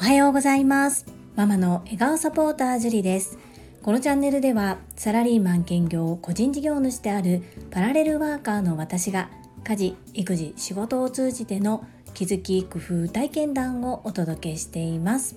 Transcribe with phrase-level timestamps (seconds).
[0.00, 1.06] おはようございます。
[1.34, 3.38] ママの笑顔サポータージュリです。
[3.82, 9.30] このチャンネルではサラリーマン兼業個人事業主であるパラレルワーカーの私が
[9.64, 11.84] 家事育児仕事を通じての
[12.14, 15.36] 気づき工夫体験談をお届けしています。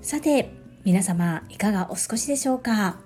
[0.00, 0.52] さて
[0.84, 2.98] 皆様いかがお過ごしでしょうか？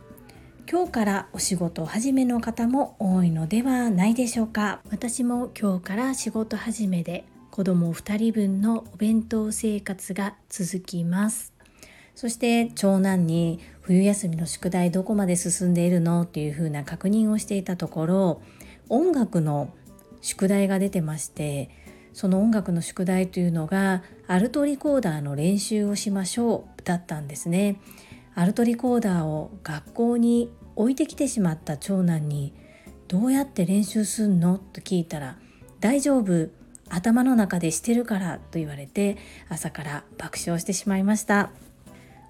[0.68, 4.80] 今日からお仕事始めの方も多いのではないでしょうか。
[4.90, 11.52] 私も今日から仕事始めで子供2人分のお弁当生活が続きます。
[12.16, 16.22] そして長男に冬休みの宿題どこまで進んでいるの？
[16.22, 18.42] っていうふうな確認をしていたところ
[18.88, 19.72] 音楽の
[20.20, 21.70] 宿題が出てまして
[22.12, 27.76] その音楽の宿題というのがアルトリコーダーの練習をしましょうだったんですね。
[28.38, 32.52] アルトリコーダーを学校に置いてきてしまった長男に
[33.08, 35.36] 「どうやって練習すんの?」と聞いたら
[35.80, 36.48] 「大丈夫
[36.88, 39.16] 頭の中でしてるから」と言われて
[39.48, 41.50] 朝から爆笑してしまいました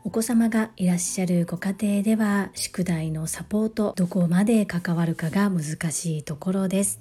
[0.05, 7.01] お子様がいらっしゃるご家庭では宿題のサポートどこまで関わるかが難しいところです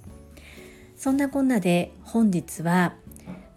[0.97, 2.95] そんなこんなで本日は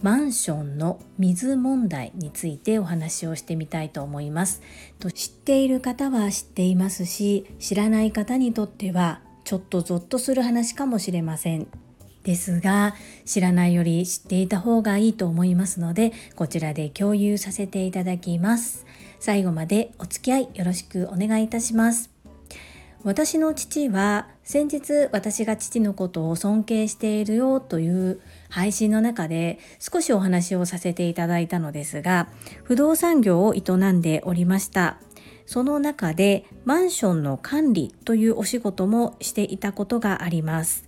[0.01, 4.63] マンションの水問題についてお話をしてみたいと思います。
[5.01, 11.67] と知っている方は知っていますし知らない方にとってはちょっとゾッとする話かもしれません。
[12.23, 18.87] ですが知らないより知っていた方がいいと思いますのでこちらで共有させていただきます。
[19.19, 22.11] 最後までお付き合いよろしくお願いいたします。
[23.05, 32.29] 私の父は先日私が父のことを尊敬しているよという配信の中で少しお話をさせていただいたのですが
[32.65, 33.61] 不動産業を営
[33.93, 34.99] んでおりました。
[35.47, 40.85] その中でマンションの管理というお仕事もしていたことがあります。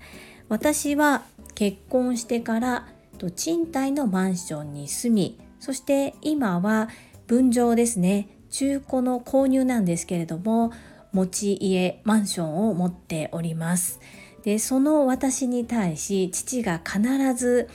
[0.50, 1.22] 私は
[1.54, 2.86] 結婚してから
[3.34, 6.88] 賃貸のマンションに住みそして今は
[7.26, 8.28] 分譲ですね。
[8.50, 10.72] 中古の購入なんですけれども
[11.12, 14.00] 持ち家マンションを持っております。
[14.42, 17.68] でその私に対し父が必ず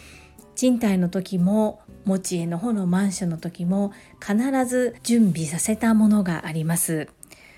[0.56, 7.08] 賃貸の時も持ち家の方のマンションの時も必ず準備させたものがあります。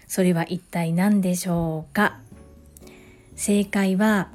[0.08, 2.20] それは一体何でしょうか？
[3.36, 4.30] 正解は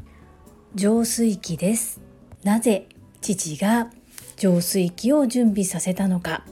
[0.75, 2.01] 浄水器です。
[2.45, 2.89] なぜ
[3.21, 3.91] 父が
[4.37, 6.45] 浄水器を準備させたのか？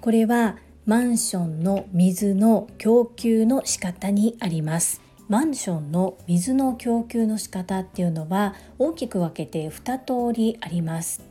[0.00, 0.56] これは
[0.86, 5.00] マンションの水の供給の仕方にあります。
[5.26, 11.22] マンションの水の供給の仕方っていうのは大きく分けて2通りあります。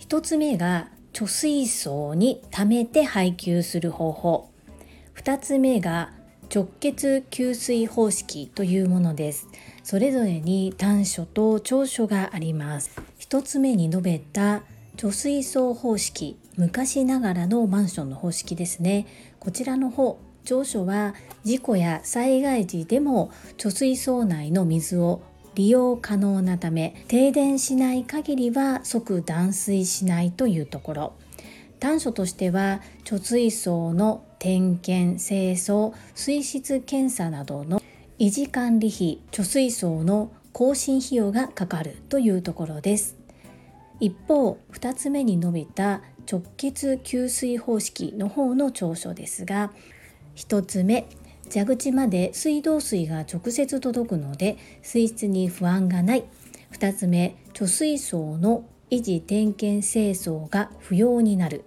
[0.00, 4.50] 1つ目が貯水槽に溜めて配給する方法。
[5.16, 6.12] 2つ目が
[6.54, 9.48] 直結給水方式というものです。
[9.82, 13.00] それぞれに短所と長所があります。
[13.20, 14.62] 1つ目に述べた
[14.96, 19.06] 貯水槽方式昔ながらのマンションの方式ですね。
[19.40, 21.14] こちらの方長所は
[21.44, 25.20] 事故や災害時でも貯水槽内の水を
[25.54, 31.12] 利用可能なため停電しない限りは即断水しないというところ。
[31.80, 37.82] 短所としては貯水槽の点検清掃水質検査などの
[38.18, 43.18] 維持管理費貯水槽の更新費用がかかるというところです。
[44.00, 49.72] 一方2つ目に述べた直結給水方式の方の長所ですが
[50.38, 51.08] 1つ目
[51.50, 56.24] 蛇口まで水道水が直接届くので水質に不安がない。
[56.72, 61.64] 2つ目貯水槽の維持点検清掃が不要になる。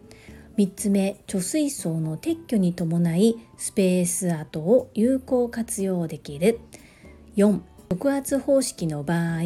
[0.58, 6.60] 3つ目貯水槽の撤去に伴いスペース跡を有効活用できる。
[7.36, 7.60] 4
[7.90, 9.42] 直圧方式の場合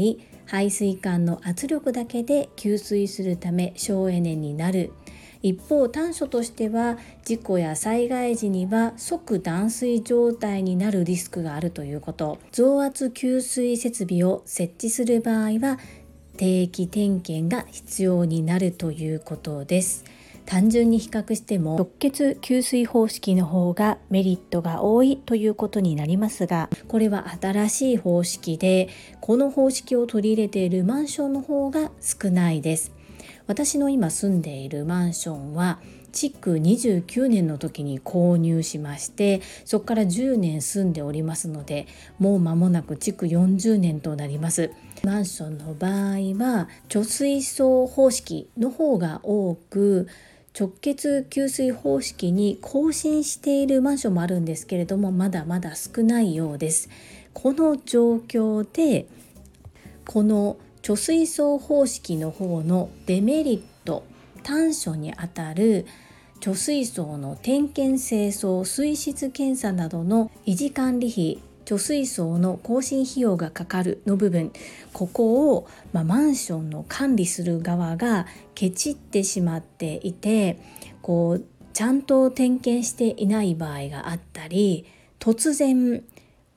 [0.46, 4.92] 排水管の圧力だけで給水するため省エネになる。
[5.46, 12.40] 一方短所としては事故や災害時には即断水状態になるリスクがあるということ。
[12.52, 15.78] 増圧給水設備を設置する場合は
[16.38, 20.04] 定期点検が必要になるということです。
[20.48, 28.90] 単純に比較しても直結給水方式の方がメリットが多いということになりますがこれは新しい方式で
[29.22, 32.92] この方式を取り入れているマンションの方が少ないです。
[33.48, 35.80] 私の今住んでいるマンションは
[36.12, 41.88] 築29年の時に購入しましてそこから10年住んでおりますので
[42.20, 44.72] もう間もなく築40年となります。
[45.04, 45.92] マンションの場合
[46.44, 50.08] は貯水槽方式の方が多く
[50.58, 56.90] 直結給水方式に更新しているマンションもあるんですけれどもまだまだ少ないようです。
[57.34, 59.06] この状況で
[60.06, 64.04] この貯水槽方式の方のデメリット
[64.44, 65.88] 短所にあたる
[66.42, 74.52] 貯水槽の点検清掃水質検査などの維持管理費貯水槽の更新費用がかかるの部分
[74.94, 80.60] ここを、まあ、マンションの管理する側がケチってしまっていて
[81.02, 84.86] こうちゃんと点検していない場合があったり
[85.18, 86.04] 突然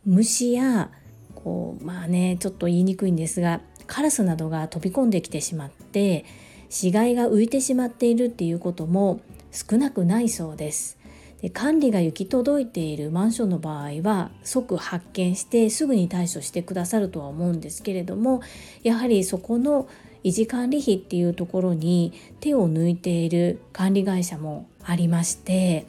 [0.04, 0.90] 虫や
[1.34, 6.24] こうまあねちょっと言いにくいんですがカラスなどが飛び込んできてしまって
[6.68, 9.20] 死骸が浮いてしまっているっていうことも
[9.50, 10.98] 少なくないそうです。
[11.40, 18.42] で管理が行き届いているマンションの場合は即発見してすぐに対処してくださるとは思うんですけれども
[18.82, 19.88] やはりそこの
[20.24, 25.86] 維持管理費っていうところに手を抜いている管理会社もありまして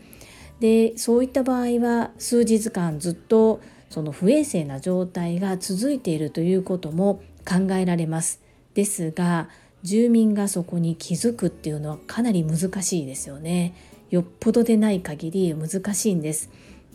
[0.60, 3.60] でそういった場合は数日間ずっと
[3.90, 8.42] その不衛生な状態が続いているということも考えられます。
[8.74, 9.50] ですが
[9.84, 13.74] 住民がそこに気づくっていうのはかなり難しいですよね。
[14.10, 16.50] よっぽどでない限り難しいんです。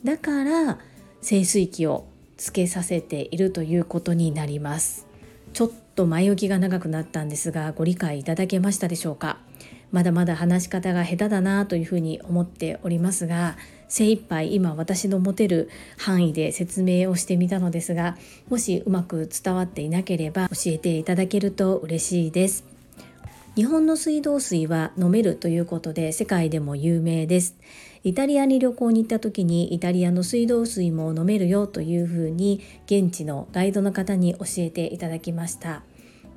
[0.05, 0.79] だから
[1.23, 2.07] 清水器を
[2.37, 5.07] つけさせているということになります。
[5.53, 9.39] ちょっと前置きが長くなったんですがご理解いただけましたでしょうか？
[9.95, 13.57] まだまだ話し方が下手だなというふうに思っておりますが
[13.87, 18.17] 精一杯今私の持てる範囲で説明をしてみたのですが
[18.49, 22.65] もしうまく伝わっていなければ教えていただけると嬉しいです。
[23.55, 27.57] 日本の水道水は飲めるということで世界でも有名です。
[28.03, 35.85] イタリアに旅行に行った時にイタリアの水道水も飲めるよというふうに現地のガイドの方に教えていただきました。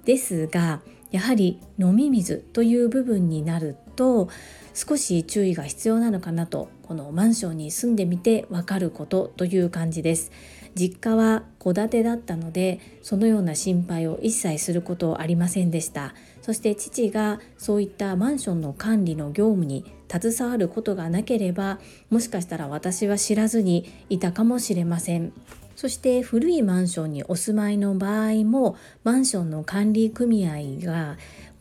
[0.05, 0.81] ですが
[1.11, 4.29] やはり飲み水という部分になると
[4.73, 10.31] 少し注意が必要なのかなとこのマンションに住んでみてわかることという感じです。
[10.75, 16.13] 実家は戸建てだったのでそのような心配を一切することありませんでした。
[16.43, 25.33] そして父がそういったマンションの管理の業務に携わることがなければもしかしたら私は知らずにいたかもしれません。
[25.77, 31.17] そして古いマンションにお住まいの場合もマンションの管理組合が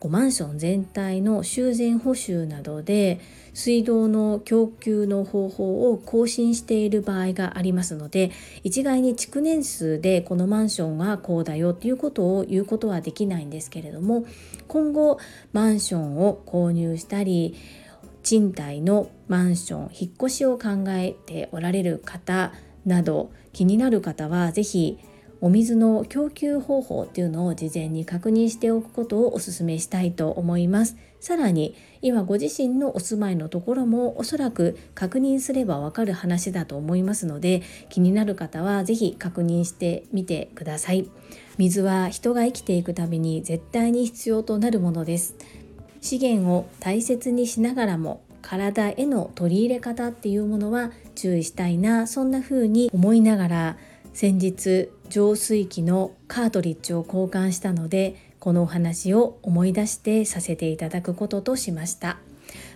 [0.09, 3.19] マンション全体の修繕補修などで
[3.53, 8.31] 水道の供給の方法を更新している場合がありますので
[8.63, 14.25] 一概に築年数でこのマンションはこうだよということを言うことはできないんですけれども
[14.67, 15.19] 今後
[15.53, 17.55] マンションを購入したり
[18.23, 22.51] 賃貸のマンション引っ越しを考えておられる方
[22.87, 24.97] など気になる方は是非
[25.39, 30.95] お水の供給方法っていうのを事前に確認しておくことをお勧めしたいと思います。
[31.19, 41.09] さらに今ご自身のお住まいのところもおそらく確認すればわかる話だと思いますので気になる方は是非確認してみてください。
[41.57, 45.35] 水は人が生きていくために絶対に必要となるものです。
[46.01, 53.77] 資源を大切にしながらも体への取り入れ方っていうものは注意したいなそんな風に思いながら
[54.13, 62.17] 先日浄水器のカートリッジを交換したのでこのお話を思い出してさせていただくこととしました。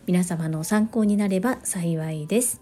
[0.08, 2.62] 皆様の参考になれば幸いです。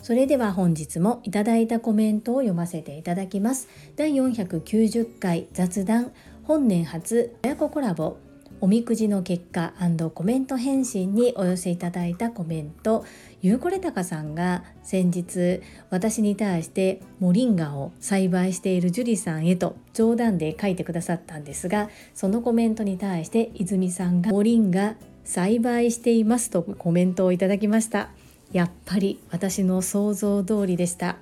[0.00, 3.68] それでは本日もいただいたコメントを読ませていただきます。
[3.96, 6.12] 第490回雑談
[6.42, 8.16] 本年初親子コラボ。
[8.62, 9.72] おみくじの結果
[10.14, 13.04] コメント返信にお寄せいただいたコメント
[13.40, 15.60] ゆうこれたかさんが先日
[15.90, 24.94] 私に対してモリンガを栽培しているジュリさんへと冗談で書いてくださったんですがそのコメントに対して泉さんがモリンガ
[25.24, 28.10] 栽培していますとコメントをいただきました。
[28.52, 31.16] やっぱり私の想像通りでした。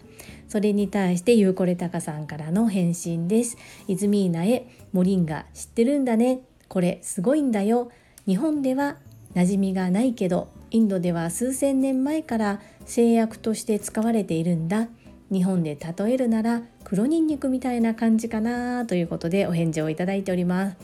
[0.49, 3.57] それに対してゆうこれたかさんからの返信です。
[3.89, 6.41] 泉稲へモリンガ知ってるんだね。
[6.71, 7.91] これすごいんだよ。
[8.27, 8.97] 日本では
[9.35, 14.87] 馴染みがないけどインドでは数千年前から製薬として使われているんだ。
[15.33, 20.77] 日本で例えるなら黒ニンニクみたいな感じかなということでお返事をいただいております。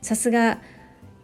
[0.00, 0.60] さすが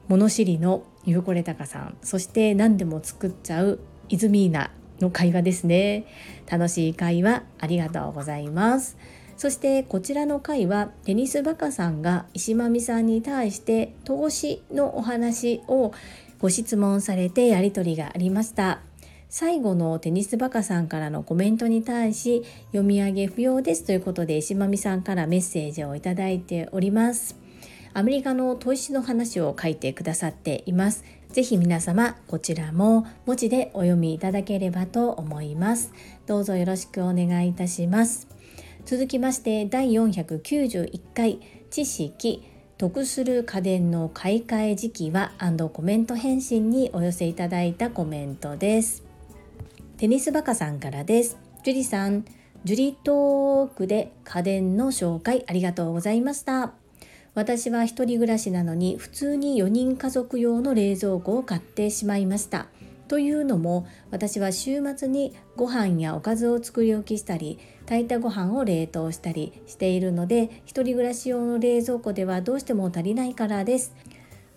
[0.09, 1.97] 物知りのゆうこれたかさん。
[2.03, 6.07] そして何でも作っちゃうイズミーナの会話ですね。
[6.51, 8.97] 楽しい会話ありがとうございます。
[9.38, 15.92] そしてこちらの回はテニスバカさんが石間美さんに対して投資のお話を
[16.40, 18.80] ご質問されてやり取りがありました。
[19.28, 27.37] 最後のテニスバカさんからのコメントに対し読み上げ不要ですということで石間美さんからメッセージをいただいております。
[27.95, 31.04] アメリカの投資の話を書いてくださっています。
[31.30, 35.92] ぜひ皆様こちらも文字でお読みいただければと思います。
[36.26, 38.38] どうぞよろしくお願いいたします。
[38.88, 42.42] 続きまして第491回知識
[42.78, 45.33] 得する家電の買い替え時期は
[45.75, 49.04] コメント返信にお寄せいただいたコメントです。
[49.99, 51.37] テニスバカさんからです。
[51.64, 52.25] ジュリさん
[52.64, 56.73] ジュリトークで家電の紹介ありがとうございました。
[57.35, 62.68] 私は一人暮らしなのに普通に4人家族用の冷蔵庫を買ってしまいました。
[63.09, 73.95] というのも私は週末にご飯やおかずを作り置きしたり炊いたご飯を冷凍したりしているので一人暮らし用の冷蔵庫ではどうしても足りないからです。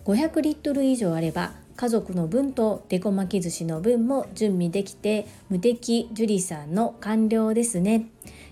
[0.04, 8.06] 500リットル以上あれば家族の分とデコ巻き寿司の分も準備できて無敵樹里さんの完了ですね。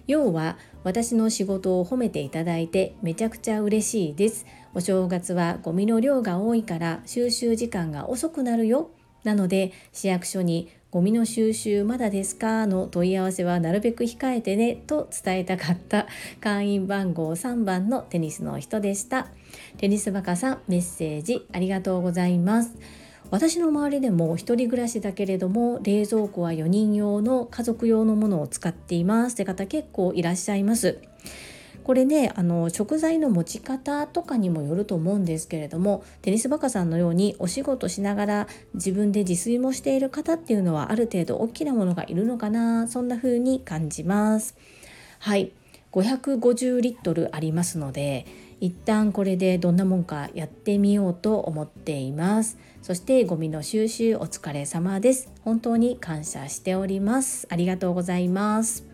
[0.06, 4.46] 要は私の仕事を褒めていただいてめちゃくちゃ嬉しいです。
[4.74, 8.90] お正月はゴミの量が多いから収集時間が遅くなるよ。
[9.24, 12.66] なので市役所にゴミの収集まだですか？
[12.66, 16.08] の問い合わせはなるべく控えてねと伝えたかった。
[16.40, 19.28] 会員番号3番のテニスの人でした。
[19.76, 22.76] テニスバカさんメッセージありがとうございます。
[23.30, 29.34] 私の周りでも一人暮らしだけれども冷蔵庫は4人用の家族用のものを使っています。
[29.34, 30.98] って方結構いらっしゃいます。
[31.84, 44.56] これねあの食材の持ち方とかにもよると思うんですけれどもテニスバカさんのようにお仕事しながら自分で自炊もしている方っていうのはある程度大きなものがいるのかなそんな風に感じます。
[45.18, 45.52] はい。
[45.92, 48.24] 550リットルありますので
[48.60, 52.58] 一旦これでどんなもんかやってみようと思っています。
[52.82, 55.32] そしてゴミの収集お疲れ様です。
[55.42, 57.46] 本当に感謝しております。
[57.50, 58.89] ありがとうございます。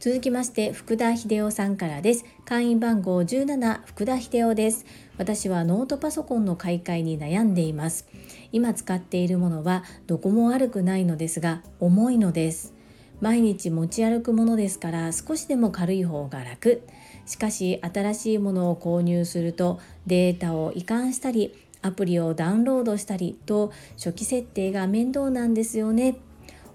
[0.00, 2.24] 続きまして福田秀夫さんからです。
[2.44, 4.86] 会員番号17福田秀夫です。
[5.16, 8.06] 私はノートパソコンの買い替えに悩んでいます。
[8.52, 12.74] 今使っているものはどこも悪くないのですが重いのです。
[13.20, 16.82] 毎日持ち歩くものですから少しでも軽い方が楽。
[17.26, 21.52] しかし新しいものを購入するとデータを移管したり
[21.82, 26.18] アプリをダウンロードしたりと初期設定が面倒なんですよね。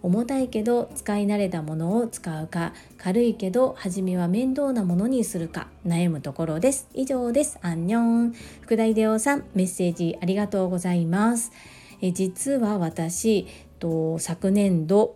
[0.03, 6.89] 重たいけど使い慣れたものを使うか軽いけど初めは面倒なものにするか悩むところです。
[6.93, 7.57] 以上です。
[7.61, 8.33] アンニョン。
[8.59, 11.53] 福田秀夫さんメッセージありがとうございます。
[12.01, 13.47] え実は私
[13.79, 15.15] と昨年度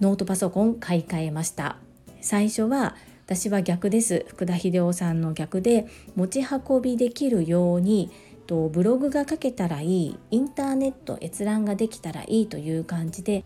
[0.00, 1.78] ノートパソコン買い替えました。
[2.20, 4.26] 最初は私は逆です。
[4.28, 8.10] 福田秀夫さんの逆で持ち運びできるように
[8.46, 13.44] とブログが書けたらいいインターネット閲覧ができたらいいという感じで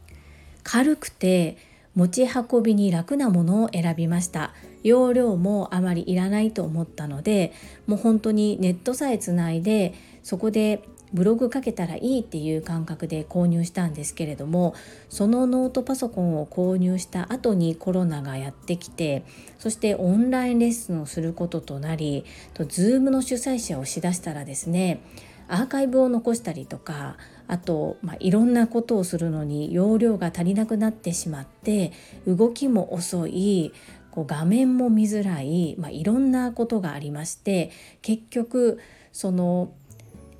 [0.65, 1.57] 軽くて
[1.95, 4.53] 持ち運びに楽なものを選びました。
[4.85, 7.53] 容量もあまりいらないと思ったので
[7.87, 14.75] もう本当にネットさえつないでそこでブログ書けたらいいっていう感覚で購入したんですけれども
[15.09, 19.25] そのノートパソコンを購入した後にコロナがやってきて
[19.59, 25.01] そしてオンラインレッスンをすることとなりと Zoom の主催者をしだしたらですね
[25.47, 27.17] アーカイブを残したりとか
[27.47, 31.93] あと、まあ、いろんなことをするのに容量が足りなくなってしまって
[32.27, 33.73] 動きも遅い
[34.11, 37.71] こう画面も見づらい、まあ、いろんなことがありまして
[38.01, 38.81] 結局
[39.13, 39.73] その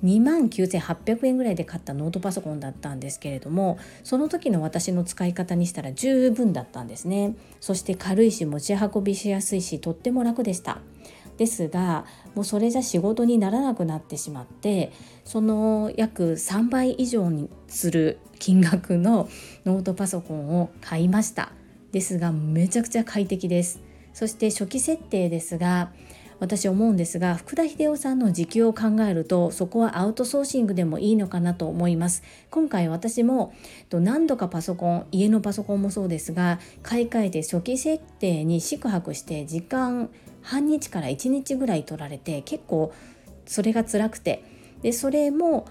[0.03, 7.35] 2万9800円ぐらいで買ったノートパソコンだったんですけれどもその時の私の使い方にしたら十分だったんですね。
[7.59, 10.79] そして軽いし持ち運びしやすいしとっても楽でした。
[11.37, 14.91] ですがもうそれじゃ仕事にならなくなってしまって
[15.23, 19.29] その約3倍以上にする金額の
[19.65, 21.51] ノートパソコンを買いました。
[21.91, 23.79] ですがめちゃくちゃ快適です。
[24.13, 25.91] そして初期設定ですが
[26.39, 32.23] 私思うんですが福田秀夫さんの時給を考えるとそこはアウトソーシングでもいいのかなと思います。
[32.49, 33.53] 今回私も
[33.91, 40.09] 何度かパソコン家のパソコンもそうですが買い替えて初期設定に宿泊して時間
[40.45, 42.93] 半日から1日ぐらい取られて結構
[43.45, 44.43] それが辛くて。
[44.81, 45.65] でそれも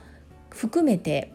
[0.51, 1.33] 含めて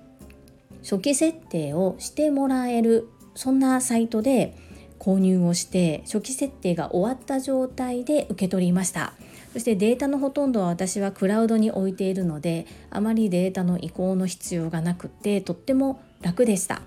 [0.82, 4.54] 初期設定をしてもらえるそんなサイトで
[5.00, 9.14] 購入をして初期設定が終わった状態で受け取りました。
[9.54, 16.82] そしてデータのほとんどは私はクラウドに置いているのであまりデータの移行の必要がなくてとっても楽でした。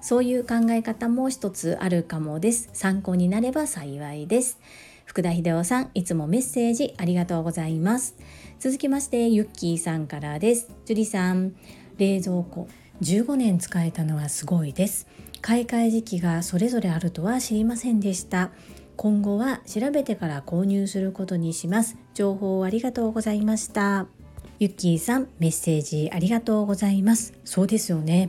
[0.00, 2.68] そういう考え方も一つあるかもです。
[2.72, 4.58] 参考になれば幸いです。
[5.16, 8.16] 福田秀夫さんいつもメッセージありがとうございます。
[8.60, 10.68] 続きましてユッキーさんからです。
[10.84, 11.56] 樹里さん
[11.96, 12.68] 冷蔵庫
[13.00, 15.06] 15年使えたのはすごいです。
[15.40, 18.50] 買い替え時期がそれぞれあるとは知りませんでした。
[18.96, 21.96] 今後は調べてから購入することにします。
[22.12, 24.08] 情報ありがとうございました。
[24.58, 27.32] ユッキーさんメッセージありがとうございます。
[27.46, 28.28] そうですよね。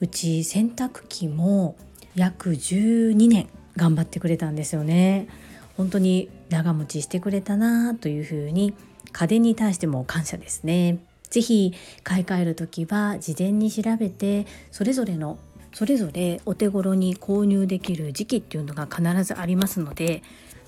[0.00, 1.76] うち洗濯機も
[2.16, 5.28] 約12年頑張ってくれたんですよね。
[5.76, 8.74] 本当に長持ちしてくれたなというふうに
[9.12, 10.98] 家電に対しても感謝ですね。
[11.30, 15.38] ぜひ買い替える時は事前に調べてそれぞれの
[15.72, 20.22] それぞれお手頃に購入できる時期っていうのが必ずありますので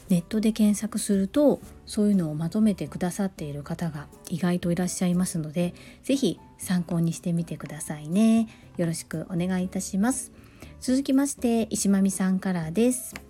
[0.09, 8.49] ネットで検索するとそういうのをまとめてくださっている方が意外といらっしゃいますので是非参考にしてみてくださいね。
[8.77, 10.33] よろしくお願いいたします。
[10.81, 13.28] 続きまして石間美さんからです。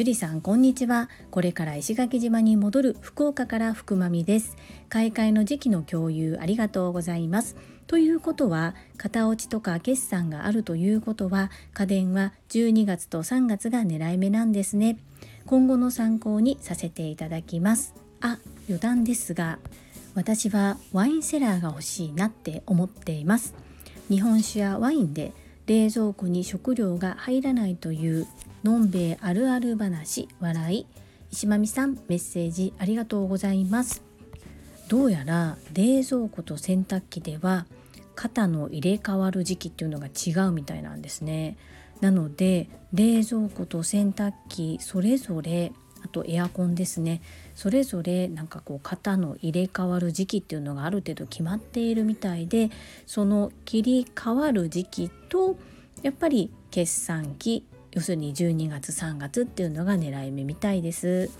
[0.00, 1.10] 樹里さんこんにちは。
[1.30, 4.56] これから石垣島に戻る福岡から福まみです。
[4.88, 7.54] 買い替えの時期の共有ありがとうございます。
[7.86, 14.96] ということは型落ちとか決算があるということは家電は12月と3月が狙い目なんですね。
[15.44, 17.94] 今後の参考にさせていただきます。
[18.22, 18.38] あ
[18.70, 19.58] 余談ですが
[20.14, 23.54] 私はワインセラーが欲しいなって思っています。
[24.08, 25.34] 日本酒やワインで
[25.70, 28.26] 冷蔵庫に食料が入らないという
[28.64, 30.86] のんべえあるある話笑い。
[31.30, 34.02] 石間美さんメッセージありがとうございます。
[34.88, 37.66] どうやら冷蔵庫と洗濯機では
[38.16, 41.56] 肩の入れ替わる時期っていうのが違うみたいなんですね。
[42.00, 47.20] なので冷蔵庫と洗濯機それぞれあとエアコンですね。
[47.54, 52.70] それぞれなんかこう型の入れ替わる時期っていうのがある程度決まっているみたいで
[53.06, 55.56] その切り替わる時期と
[56.02, 61.30] やっぱり決算期要するに12月3月っていうのが狙い目みたいです。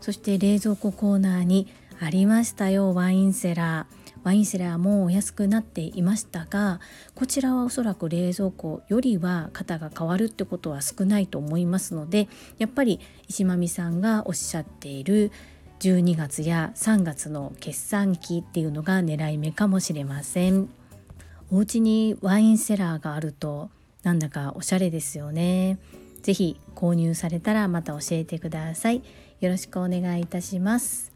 [0.00, 1.68] そして冷蔵庫コーナーに
[2.00, 4.03] ありましたよワインセラー。
[4.24, 6.80] ワインセラーもお安くなっていましたが
[7.14, 12.28] こちらはおそらく冷蔵庫よりは型が変わるってことは少ないと思いますので
[12.58, 15.30] やっぱり石間美さんがおっしゃっている
[15.80, 20.70] 12月や3月の決算期っていうのが狙い目かもしれません。
[21.50, 23.70] お家にワインセラーがあると
[24.02, 25.78] なんだかおしゃれですよね。
[26.22, 29.02] ぜひ購入されたらまた教えてください。
[29.40, 31.13] よろしくお願いいたします。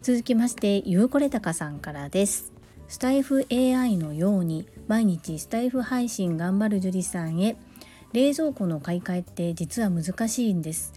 [0.00, 2.52] 続きましてゆうこれたかさんからです。
[2.86, 7.56] スタイフ AI のように毎日スタイフ配信頑張る樹里さんへ
[8.12, 10.92] 冷蔵庫の買い替えって実は難しいんです。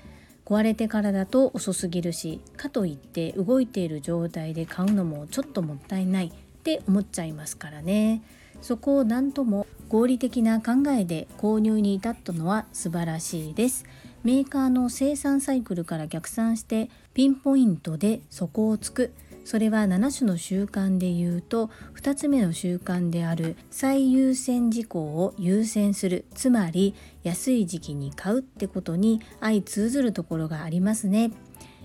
[0.45, 6.31] 壊れてからだと遅すぎるしかといって動いている状態で買うのもちょっともったいないっ
[6.63, 8.21] て思っちゃいますからね。
[8.61, 13.83] そこを何とも合理的な考えで購入に至ったのは素晴らしいです。
[14.23, 19.13] メーカーの生産サイクルから逆算してピンポイントで底をつく。
[19.43, 26.25] それは7種の習慣で言うと2つ目の習慣である最優先事項を優先する。
[26.35, 31.31] つまり安い時期に買うってことに相通ずるところがありますね。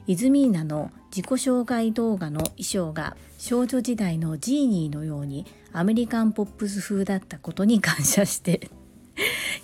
[0.06, 8.70] イズミーナの自己紹介動画の衣装が少女時代のジーニーのようにアメリカンポップス風だったことに感謝して。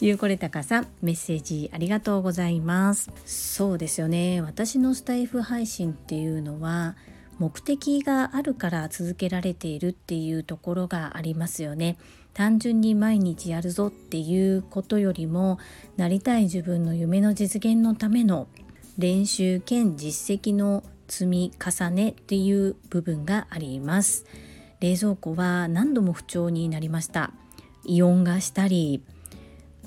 [0.02, 3.12] ゆうこれたかさんメッセージありがとうございます。
[3.24, 4.40] そうですよね。
[4.40, 6.96] 私のスタイフ配信っていうのは
[7.38, 11.98] 目的があるから続けられているっていうところがありますよね。
[12.34, 15.60] 単純に毎日やるぞっていうことよりも
[15.96, 18.48] なりたい自分の夢の実現のための
[18.98, 24.26] 練習兼実績の積み重ねっていう部分があります。
[24.80, 27.30] 冷蔵庫は何度も不調になりました。
[27.84, 29.04] イオンがしたり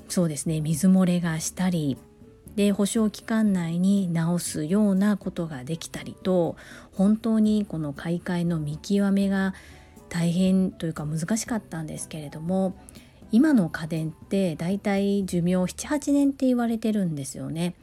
[0.07, 1.97] そうですね水漏れがしたり
[2.55, 6.55] で保証期間内に直すようなことができたりと
[6.93, 9.53] 本当にこの買い替えの見極めが
[10.09, 12.75] 大変というか難しかったんですけれども
[13.31, 17.75] 今の家電ってだいたい寿命78年って言われてるんですよね。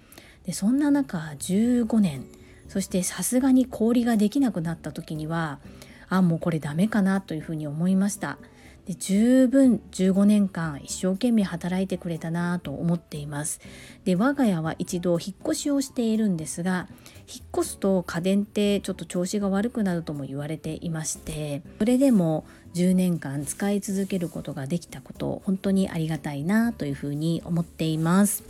[0.47, 2.25] でそんな中15年
[2.69, 5.61] そしてさすがに氷ができなくなった時には
[6.09, 8.39] あもうこれダメかなというふうに思いました
[8.87, 13.61] で十分15年間一生懸命働いてくれたなと思っています。
[14.05, 16.89] で我が家は一度引っ越しをしているんですが
[17.33, 28.43] 引っ越すと家電ってちょっと調子が悪くなるとも言われていましてそれでも10年間使い続けることができたこと本当にありがたいなというふうに思っています。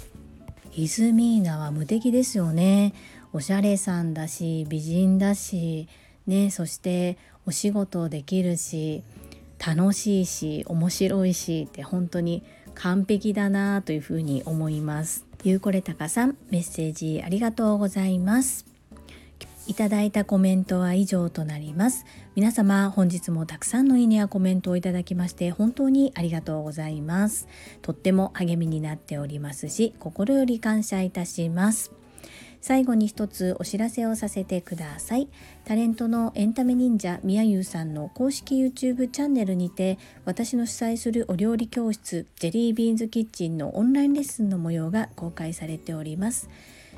[0.74, 2.94] イズミーナは無敵ですよね。
[3.34, 5.88] おしゃれさんだし美人だし
[6.26, 7.16] ねそして
[7.46, 9.02] お仕事できるし
[9.64, 12.42] 楽しいし面白いしって本当に
[12.74, 15.24] 完璧だなというふうに思います。
[15.44, 18.66] ゆうこれたかさんメッセージありがとうございます。
[19.68, 22.04] いただいたコメントは以上となります。
[22.34, 27.46] 皆様本日もたくさんのいいねやコメントをいただきまして本当にありがとうございます。
[27.80, 31.92] とっても励みになっておりますし心より感謝いたします。
[32.62, 35.28] 最後に一つお知らせをさせてください。
[35.64, 46.48] タレントのエンタメ忍者みやゆうさんの公式 YouTube チャンネルにて私の主催するお料理教室ジェリービーンズキッチンのオンラインレッスンの模様が公開されております。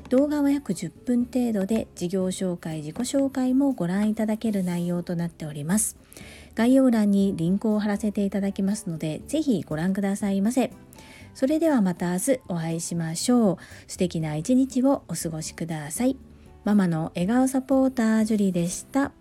[0.09, 5.97] 動画は約10分程度で事業紹介自己紹介もご覧いただける内容となっております。
[6.53, 10.71] 概要欄にリンクを貼らせていただきますのでぜひご覧くださいませ。
[11.35, 13.57] それではまた明日お会いしましょう。
[13.87, 16.17] 素敵な一日をお過ごしください。
[16.63, 19.11] ママの笑顔サポータージュリでした。